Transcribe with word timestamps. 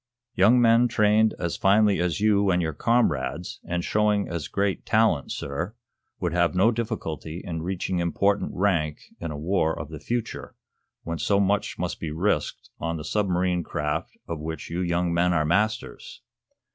Young 0.33 0.59
men 0.59 0.87
trained 0.87 1.35
as 1.37 1.57
finely 1.57 1.99
as 1.99 2.19
you 2.19 2.49
and 2.49 2.59
your 2.59 2.73
comrades, 2.73 3.59
and 3.63 3.83
showing 3.83 4.27
as 4.27 4.47
great 4.47 4.83
talent, 4.83 5.31
sir, 5.31 5.75
would 6.19 6.33
have 6.33 6.55
no 6.55 6.71
difficulty 6.71 7.39
in 7.45 7.61
reaching 7.61 7.99
important 7.99 8.49
rank 8.55 9.03
in 9.19 9.29
a 9.29 9.37
war 9.37 9.77
of 9.79 9.89
the 9.89 9.99
future, 9.99 10.55
when 11.03 11.19
so 11.19 11.39
much 11.39 11.77
must 11.77 11.99
be 11.99 12.09
risked 12.09 12.71
on 12.79 12.97
the 12.97 13.03
submarine 13.03 13.61
craft 13.63 14.17
of 14.27 14.39
which 14.39 14.71
you 14.71 14.79
young 14.81 15.13
men 15.13 15.33
are 15.33 15.45
masters." 15.45 16.23